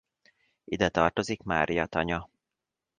[0.63, 2.29] Ide tartozik Mária-tanya.